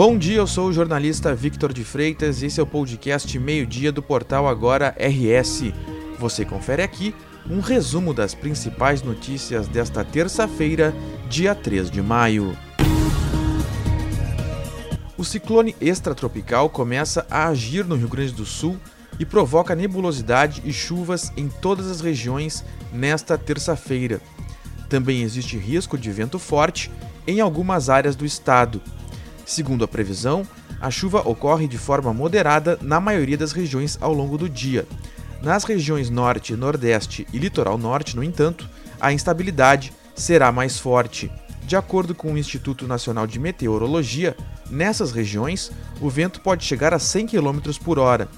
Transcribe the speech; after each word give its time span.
Bom 0.00 0.16
dia, 0.16 0.38
eu 0.38 0.46
sou 0.46 0.68
o 0.68 0.72
jornalista 0.72 1.34
Victor 1.34 1.74
de 1.74 1.84
Freitas 1.84 2.40
e 2.40 2.46
esse 2.46 2.58
é 2.58 2.62
o 2.62 2.66
podcast 2.66 3.38
Meio-Dia 3.38 3.92
do 3.92 4.02
portal 4.02 4.48
Agora 4.48 4.96
RS. 4.98 5.74
Você 6.18 6.42
confere 6.42 6.82
aqui 6.82 7.14
um 7.46 7.60
resumo 7.60 8.14
das 8.14 8.34
principais 8.34 9.02
notícias 9.02 9.68
desta 9.68 10.02
terça-feira, 10.02 10.94
dia 11.28 11.54
3 11.54 11.90
de 11.90 12.00
maio. 12.00 12.56
O 15.18 15.22
ciclone 15.22 15.76
extratropical 15.82 16.70
começa 16.70 17.26
a 17.30 17.48
agir 17.48 17.84
no 17.84 17.94
Rio 17.94 18.08
Grande 18.08 18.32
do 18.32 18.46
Sul 18.46 18.78
e 19.18 19.26
provoca 19.26 19.76
nebulosidade 19.76 20.62
e 20.64 20.72
chuvas 20.72 21.30
em 21.36 21.46
todas 21.46 21.90
as 21.90 22.00
regiões 22.00 22.64
nesta 22.90 23.36
terça-feira. 23.36 24.18
Também 24.88 25.20
existe 25.20 25.58
risco 25.58 25.98
de 25.98 26.10
vento 26.10 26.38
forte 26.38 26.90
em 27.26 27.38
algumas 27.40 27.90
áreas 27.90 28.16
do 28.16 28.24
estado. 28.24 28.80
Segundo 29.50 29.82
a 29.82 29.88
previsão, 29.88 30.46
a 30.80 30.92
chuva 30.92 31.28
ocorre 31.28 31.66
de 31.66 31.76
forma 31.76 32.14
moderada 32.14 32.78
na 32.80 33.00
maioria 33.00 33.36
das 33.36 33.50
regiões 33.50 33.98
ao 34.00 34.12
longo 34.12 34.38
do 34.38 34.48
dia. 34.48 34.86
Nas 35.42 35.64
regiões 35.64 36.08
norte, 36.08 36.54
nordeste 36.54 37.26
e 37.32 37.38
litoral 37.38 37.76
norte, 37.76 38.14
no 38.14 38.22
entanto, 38.22 38.70
a 39.00 39.12
instabilidade 39.12 39.92
será 40.14 40.52
mais 40.52 40.78
forte. 40.78 41.32
De 41.64 41.74
acordo 41.74 42.14
com 42.14 42.32
o 42.32 42.38
Instituto 42.38 42.86
Nacional 42.86 43.26
de 43.26 43.40
Meteorologia, 43.40 44.36
nessas 44.70 45.10
regiões 45.10 45.72
o 46.00 46.08
vento 46.08 46.40
pode 46.42 46.64
chegar 46.64 46.94
a 46.94 47.00
100 47.00 47.26
km 47.26 47.58
por 47.82 47.98
hora. 47.98 48.28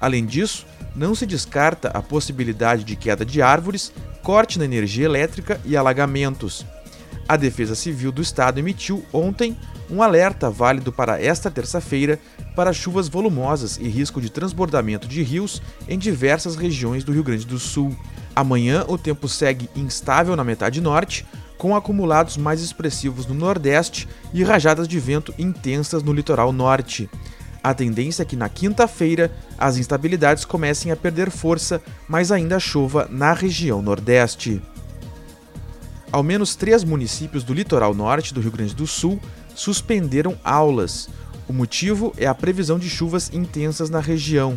Além 0.00 0.26
disso, 0.26 0.66
não 0.96 1.14
se 1.14 1.26
descarta 1.26 1.90
a 1.90 2.02
possibilidade 2.02 2.82
de 2.82 2.96
queda 2.96 3.24
de 3.24 3.40
árvores, 3.40 3.92
corte 4.20 4.58
na 4.58 4.64
energia 4.64 5.04
elétrica 5.04 5.60
e 5.64 5.76
alagamentos. 5.76 6.66
A 7.28 7.36
Defesa 7.36 7.76
Civil 7.76 8.10
do 8.10 8.20
Estado 8.20 8.58
emitiu 8.58 9.04
ontem 9.12 9.56
um 9.90 10.02
alerta 10.02 10.50
válido 10.50 10.92
para 10.92 11.20
esta 11.20 11.50
terça-feira 11.50 12.18
para 12.54 12.72
chuvas 12.72 13.08
volumosas 13.08 13.76
e 13.76 13.88
risco 13.88 14.20
de 14.20 14.30
transbordamento 14.30 15.06
de 15.06 15.22
rios 15.22 15.62
em 15.88 15.98
diversas 15.98 16.56
regiões 16.56 17.04
do 17.04 17.12
Rio 17.12 17.22
Grande 17.22 17.46
do 17.46 17.58
Sul. 17.58 17.96
Amanhã 18.34 18.84
o 18.88 18.98
tempo 18.98 19.28
segue 19.28 19.70
instável 19.74 20.36
na 20.36 20.44
metade 20.44 20.80
norte, 20.80 21.26
com 21.56 21.74
acumulados 21.74 22.36
mais 22.36 22.60
expressivos 22.60 23.26
no 23.26 23.34
Nordeste 23.34 24.08
e 24.32 24.42
rajadas 24.42 24.86
de 24.86 24.98
vento 24.98 25.34
intensas 25.38 26.02
no 26.02 26.12
litoral 26.12 26.52
norte. 26.52 27.08
A 27.62 27.74
tendência 27.74 28.22
é 28.22 28.26
que 28.26 28.36
na 28.36 28.48
quinta-feira 28.48 29.32
as 29.58 29.76
instabilidades 29.76 30.44
comecem 30.44 30.92
a 30.92 30.96
perder 30.96 31.30
força, 31.30 31.82
mas 32.06 32.30
ainda 32.30 32.60
chova 32.60 33.08
na 33.10 33.32
região 33.32 33.82
Nordeste. 33.82 34.62
Ao 36.12 36.22
menos 36.22 36.54
três 36.54 36.84
municípios 36.84 37.42
do 37.42 37.52
litoral 37.52 37.92
norte 37.92 38.32
do 38.32 38.40
Rio 38.40 38.52
Grande 38.52 38.74
do 38.74 38.86
Sul 38.86 39.20
suspenderam 39.56 40.38
aulas. 40.44 41.08
O 41.48 41.52
motivo 41.52 42.12
é 42.16 42.26
a 42.26 42.34
previsão 42.34 42.78
de 42.78 42.88
chuvas 42.88 43.30
intensas 43.32 43.90
na 43.90 43.98
região. 43.98 44.56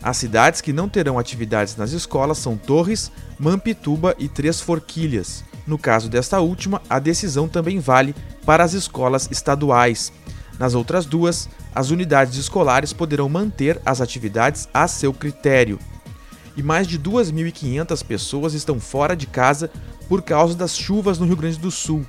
As 0.00 0.16
cidades 0.16 0.60
que 0.60 0.72
não 0.72 0.88
terão 0.88 1.18
atividades 1.18 1.76
nas 1.76 1.90
escolas 1.90 2.38
são 2.38 2.56
Torres, 2.56 3.10
Mampituba 3.38 4.14
e 4.18 4.28
Três 4.28 4.60
Forquilhas. 4.60 5.42
No 5.66 5.76
caso 5.76 6.08
desta 6.08 6.40
última, 6.40 6.80
a 6.88 6.98
decisão 6.98 7.48
também 7.48 7.80
vale 7.80 8.14
para 8.46 8.62
as 8.62 8.74
escolas 8.74 9.28
estaduais. 9.30 10.12
Nas 10.58 10.74
outras 10.74 11.04
duas, 11.04 11.48
as 11.74 11.90
unidades 11.90 12.36
escolares 12.36 12.92
poderão 12.92 13.28
manter 13.28 13.80
as 13.84 14.00
atividades 14.00 14.68
a 14.72 14.86
seu 14.88 15.12
critério. 15.12 15.78
E 16.56 16.62
mais 16.62 16.86
de 16.86 16.98
2.500 16.98 18.04
pessoas 18.04 18.54
estão 18.54 18.80
fora 18.80 19.14
de 19.14 19.26
casa 19.26 19.70
por 20.08 20.22
causa 20.22 20.54
das 20.54 20.76
chuvas 20.76 21.18
no 21.18 21.26
Rio 21.26 21.36
Grande 21.36 21.58
do 21.58 21.70
Sul. 21.70 22.04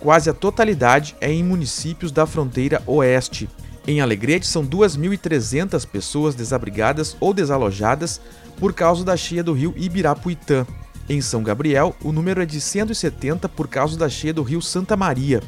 Quase 0.00 0.30
a 0.30 0.34
totalidade 0.34 1.16
é 1.20 1.30
em 1.32 1.42
municípios 1.42 2.12
da 2.12 2.24
fronteira 2.24 2.80
oeste. 2.86 3.48
Em 3.86 4.00
Alegrete, 4.00 4.46
são 4.46 4.64
2.300 4.64 5.86
pessoas 5.86 6.34
desabrigadas 6.34 7.16
ou 7.18 7.34
desalojadas 7.34 8.20
por 8.58 8.72
causa 8.72 9.04
da 9.04 9.16
cheia 9.16 9.42
do 9.42 9.52
rio 9.52 9.74
Ibirapuitã. 9.76 10.66
Em 11.08 11.20
São 11.20 11.42
Gabriel, 11.42 11.96
o 12.04 12.12
número 12.12 12.42
é 12.42 12.46
de 12.46 12.60
170 12.60 13.48
por 13.48 13.66
causa 13.66 13.96
da 13.96 14.08
cheia 14.08 14.32
do 14.32 14.42
rio 14.42 14.60
Santa 14.60 14.96
Maria. 14.96 15.42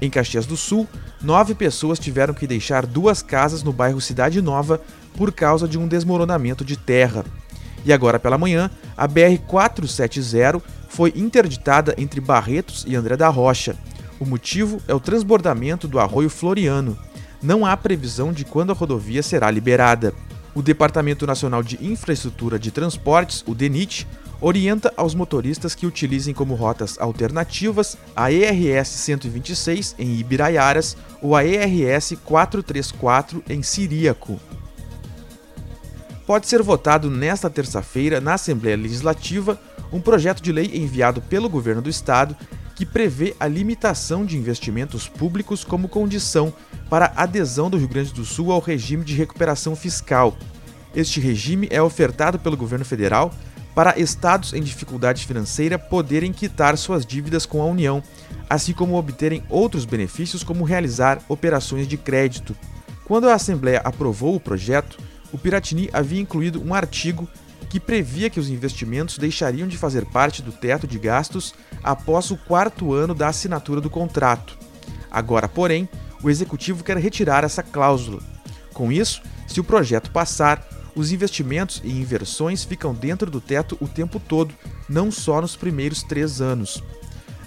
Em 0.00 0.08
Caxias 0.08 0.46
do 0.46 0.56
Sul, 0.56 0.88
nove 1.20 1.54
pessoas 1.54 1.98
tiveram 1.98 2.32
que 2.32 2.46
deixar 2.46 2.86
duas 2.86 3.20
casas 3.20 3.62
no 3.62 3.72
bairro 3.72 4.00
Cidade 4.00 4.40
Nova 4.40 4.80
por 5.16 5.32
causa 5.32 5.68
de 5.68 5.78
um 5.78 5.86
desmoronamento 5.86 6.64
de 6.64 6.76
terra. 6.76 7.24
E 7.84 7.92
agora 7.92 8.18
pela 8.18 8.38
manhã, 8.38 8.70
a 8.96 9.08
BR-470 9.08 10.62
foi 10.88 11.12
interditada 11.16 11.94
entre 11.96 12.20
Barretos 12.20 12.84
e 12.86 12.94
André 12.94 13.16
da 13.16 13.28
Rocha. 13.28 13.76
O 14.20 14.24
motivo 14.24 14.80
é 14.86 14.94
o 14.94 15.00
transbordamento 15.00 15.88
do 15.88 15.98
arroio 15.98 16.30
Floriano. 16.30 16.96
Não 17.42 17.66
há 17.66 17.76
previsão 17.76 18.32
de 18.32 18.44
quando 18.44 18.70
a 18.70 18.74
rodovia 18.74 19.22
será 19.22 19.50
liberada. 19.50 20.14
O 20.54 20.62
Departamento 20.62 21.26
Nacional 21.26 21.62
de 21.62 21.82
Infraestrutura 21.84 22.58
de 22.58 22.70
Transportes, 22.70 23.42
o 23.46 23.54
DENIT, 23.54 24.06
orienta 24.40 24.92
aos 24.96 25.14
motoristas 25.14 25.74
que 25.74 25.86
utilizem 25.86 26.34
como 26.34 26.54
rotas 26.54 26.98
alternativas 27.00 27.96
a 28.14 28.30
ERS 28.30 28.88
126 28.88 29.94
em 29.98 30.18
Ibiraiaras 30.18 30.96
ou 31.22 31.34
a 31.34 31.44
ERS 31.44 32.14
434 32.24 33.42
em 33.48 33.62
Siríaco. 33.62 34.38
Pode 36.26 36.46
ser 36.46 36.62
votado 36.62 37.10
nesta 37.10 37.50
terça-feira 37.50 38.20
na 38.20 38.34
Assembleia 38.34 38.76
Legislativa 38.76 39.58
um 39.92 40.00
projeto 40.00 40.40
de 40.40 40.52
lei 40.52 40.70
enviado 40.74 41.20
pelo 41.20 41.48
governo 41.48 41.82
do 41.82 41.90
estado 41.90 42.36
que 42.76 42.86
prevê 42.86 43.34
a 43.38 43.46
limitação 43.46 44.24
de 44.24 44.38
investimentos 44.38 45.08
públicos 45.08 45.64
como 45.64 45.88
condição 45.88 46.52
para 46.88 47.12
a 47.16 47.24
adesão 47.24 47.68
do 47.68 47.76
Rio 47.76 47.88
Grande 47.88 48.14
do 48.14 48.24
Sul 48.24 48.52
ao 48.52 48.60
regime 48.60 49.04
de 49.04 49.14
recuperação 49.14 49.74
fiscal. 49.74 50.36
Este 50.94 51.20
regime 51.20 51.68
é 51.70 51.82
ofertado 51.82 52.38
pelo 52.38 52.56
governo 52.56 52.84
federal 52.84 53.32
para 53.74 53.98
estados 53.98 54.52
em 54.52 54.62
dificuldade 54.62 55.26
financeira 55.26 55.78
poderem 55.78 56.32
quitar 56.32 56.76
suas 56.78 57.04
dívidas 57.04 57.46
com 57.46 57.60
a 57.60 57.66
União, 57.66 58.02
assim 58.48 58.72
como 58.72 58.96
obterem 58.96 59.42
outros 59.48 59.84
benefícios, 59.84 60.44
como 60.44 60.64
realizar 60.64 61.20
operações 61.28 61.88
de 61.88 61.96
crédito. 61.96 62.54
Quando 63.04 63.28
a 63.28 63.34
Assembleia 63.34 63.80
aprovou 63.82 64.36
o 64.36 64.40
projeto, 64.40 64.98
o 65.32 65.38
Piratini 65.38 65.88
havia 65.92 66.20
incluído 66.20 66.62
um 66.62 66.74
artigo 66.74 67.28
que 67.68 67.80
previa 67.80 68.28
que 68.28 68.38
os 68.38 68.50
investimentos 68.50 69.16
deixariam 69.16 69.66
de 69.66 69.78
fazer 69.78 70.04
parte 70.04 70.42
do 70.42 70.52
teto 70.52 70.86
de 70.86 70.98
gastos 70.98 71.54
após 71.82 72.30
o 72.30 72.36
quarto 72.36 72.92
ano 72.92 73.14
da 73.14 73.28
assinatura 73.28 73.80
do 73.80 73.88
contrato. 73.88 74.58
Agora, 75.10 75.48
porém, 75.48 75.88
o 76.22 76.28
executivo 76.28 76.84
quer 76.84 76.98
retirar 76.98 77.44
essa 77.44 77.62
cláusula. 77.62 78.20
Com 78.74 78.92
isso, 78.92 79.22
se 79.46 79.58
o 79.58 79.64
projeto 79.64 80.10
passar, 80.10 80.66
os 80.94 81.12
investimentos 81.12 81.80
e 81.82 81.90
inversões 81.90 82.62
ficam 82.62 82.94
dentro 82.94 83.30
do 83.30 83.40
teto 83.40 83.76
o 83.80 83.88
tempo 83.88 84.20
todo, 84.20 84.54
não 84.88 85.10
só 85.10 85.40
nos 85.40 85.56
primeiros 85.56 86.02
três 86.02 86.40
anos. 86.40 86.82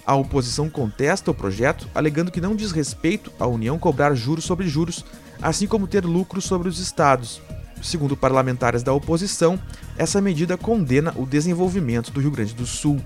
A 0.04 0.14
oposição 0.14 0.68
contesta 0.68 1.30
o 1.30 1.34
projeto, 1.34 1.88
alegando 1.94 2.30
que 2.30 2.40
não 2.40 2.54
diz 2.54 2.72
respeito 2.72 3.32
à 3.38 3.46
União 3.46 3.78
cobrar 3.78 4.14
juros 4.14 4.44
sobre 4.44 4.68
juros, 4.68 5.04
assim 5.40 5.66
como 5.66 5.86
ter 5.86 6.04
lucro 6.04 6.40
sobre 6.40 6.68
os 6.68 6.78
estados. 6.78 7.40
Segundo 7.86 8.16
parlamentares 8.16 8.82
da 8.82 8.92
oposição, 8.92 9.58
essa 9.96 10.20
medida 10.20 10.56
condena 10.56 11.14
o 11.16 11.24
desenvolvimento 11.24 12.10
do 12.10 12.20
Rio 12.20 12.30
Grande 12.30 12.54
do 12.54 12.66
Sul. 12.66 13.00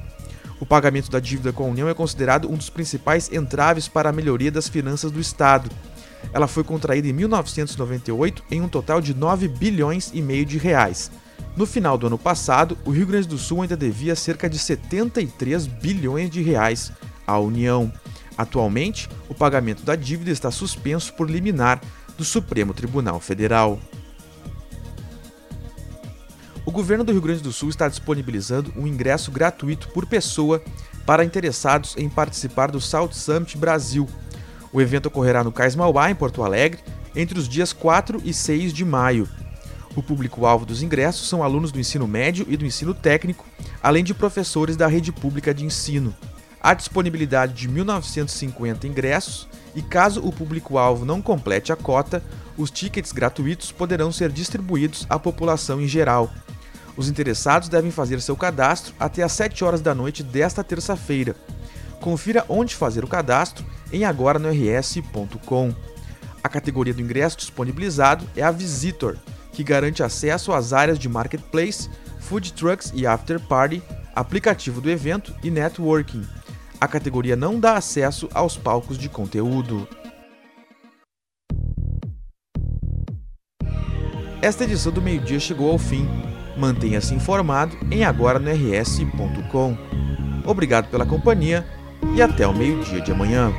O 0.58 0.66
pagamento 0.66 1.10
da 1.10 1.20
dívida 1.20 1.52
com 1.52 1.64
a 1.64 1.68
União 1.68 1.88
é 1.88 1.94
considerado 1.94 2.50
um 2.50 2.56
dos 2.56 2.70
principais 2.70 3.30
entraves 3.32 3.88
para 3.88 4.08
a 4.08 4.12
melhoria 4.12 4.50
das 4.50 4.68
finanças 4.68 5.10
do 5.10 5.20
Estado 5.20 5.70
ela 6.32 6.46
foi 6.46 6.62
contraída 6.62 7.08
em 7.08 7.12
1998 7.12 8.44
em 8.50 8.60
um 8.60 8.68
total 8.68 9.00
de 9.00 9.14
9 9.14 9.48
bilhões 9.48 10.10
e 10.12 10.22
meio 10.22 10.44
de 10.44 10.58
reais. 10.58 11.10
No 11.56 11.66
final 11.66 11.98
do 11.98 12.06
ano 12.06 12.18
passado, 12.18 12.78
o 12.84 12.90
Rio 12.90 13.06
Grande 13.06 13.26
do 13.26 13.38
Sul 13.38 13.62
ainda 13.62 13.76
devia 13.76 14.14
cerca 14.14 14.48
de 14.48 14.58
73 14.58 15.66
bilhões 15.66 16.30
de 16.30 16.42
reais 16.42 16.92
à 17.26 17.38
União. 17.38 17.92
Atualmente, 18.38 19.08
o 19.28 19.34
pagamento 19.34 19.82
da 19.82 19.96
dívida 19.96 20.30
está 20.30 20.50
suspenso 20.50 21.12
por 21.14 21.28
liminar 21.28 21.80
do 22.16 22.24
Supremo 22.24 22.72
Tribunal 22.72 23.18
Federal. 23.18 23.78
O 26.70 26.72
governo 26.72 27.02
do 27.02 27.10
Rio 27.10 27.20
Grande 27.20 27.42
do 27.42 27.52
Sul 27.52 27.68
está 27.68 27.88
disponibilizando 27.88 28.72
um 28.76 28.86
ingresso 28.86 29.32
gratuito 29.32 29.88
por 29.88 30.06
pessoa 30.06 30.62
para 31.04 31.24
interessados 31.24 31.96
em 31.96 32.08
participar 32.08 32.70
do 32.70 32.80
South 32.80 33.10
Summit 33.10 33.58
Brasil, 33.58 34.08
o 34.72 34.80
evento 34.80 35.06
ocorrerá 35.06 35.42
no 35.42 35.50
Cais 35.50 35.74
Mauá, 35.74 36.12
em 36.12 36.14
Porto 36.14 36.44
Alegre, 36.44 36.78
entre 37.16 37.36
os 37.36 37.48
dias 37.48 37.72
4 37.72 38.22
e 38.24 38.32
6 38.32 38.72
de 38.72 38.84
maio. 38.84 39.28
O 39.96 40.02
público-alvo 40.02 40.64
dos 40.64 40.80
ingressos 40.80 41.28
são 41.28 41.42
alunos 41.42 41.72
do 41.72 41.80
ensino 41.80 42.06
médio 42.06 42.46
e 42.48 42.56
do 42.56 42.64
ensino 42.64 42.94
técnico, 42.94 43.44
além 43.82 44.04
de 44.04 44.14
professores 44.14 44.76
da 44.76 44.86
rede 44.86 45.10
pública 45.10 45.52
de 45.52 45.64
ensino. 45.64 46.14
Há 46.60 46.72
disponibilidade 46.72 47.52
de 47.52 47.68
1.950 47.68 48.84
ingressos 48.84 49.48
e, 49.74 49.82
caso 49.82 50.24
o 50.24 50.30
público-alvo 50.30 51.04
não 51.04 51.20
complete 51.20 51.72
a 51.72 51.76
cota, 51.76 52.22
os 52.56 52.70
tickets 52.70 53.10
gratuitos 53.10 53.72
poderão 53.72 54.12
ser 54.12 54.30
distribuídos 54.30 55.04
à 55.10 55.18
população 55.18 55.80
em 55.80 55.88
geral. 55.88 56.30
Os 57.00 57.08
interessados 57.08 57.70
devem 57.70 57.90
fazer 57.90 58.20
seu 58.20 58.36
cadastro 58.36 58.92
até 59.00 59.22
às 59.22 59.32
7 59.32 59.64
horas 59.64 59.80
da 59.80 59.94
noite 59.94 60.22
desta 60.22 60.62
terça-feira. 60.62 61.34
Confira 61.98 62.44
onde 62.46 62.76
fazer 62.76 63.02
o 63.02 63.08
cadastro 63.08 63.64
em 63.90 64.04
agora 64.04 64.38
no 64.38 64.50
rs.com. 64.50 65.74
A 66.44 66.48
categoria 66.50 66.92
do 66.92 67.00
ingresso 67.00 67.38
disponibilizado 67.38 68.26
é 68.36 68.42
a 68.42 68.50
Visitor, 68.50 69.16
que 69.50 69.64
garante 69.64 70.02
acesso 70.02 70.52
às 70.52 70.74
áreas 70.74 70.98
de 70.98 71.08
marketplace, 71.08 71.88
food 72.18 72.52
trucks 72.52 72.92
e 72.94 73.06
after 73.06 73.40
party, 73.40 73.82
aplicativo 74.14 74.82
do 74.82 74.90
evento 74.90 75.34
e 75.42 75.50
networking. 75.50 76.28
A 76.78 76.86
categoria 76.86 77.34
não 77.34 77.58
dá 77.58 77.78
acesso 77.78 78.28
aos 78.34 78.58
palcos 78.58 78.98
de 78.98 79.08
conteúdo. 79.08 79.88
Esta 84.42 84.64
edição 84.64 84.92
do 84.92 85.00
meio-dia 85.00 85.40
chegou 85.40 85.70
ao 85.70 85.78
fim. 85.78 86.06
Mantenha-se 86.60 87.14
informado 87.14 87.74
em 87.90 88.04
agora.rs.com. 88.04 89.76
Obrigado 90.44 90.90
pela 90.90 91.06
companhia 91.06 91.66
e 92.14 92.20
até 92.20 92.46
o 92.46 92.52
meio-dia 92.52 93.00
de 93.00 93.10
amanhã. 93.10 93.50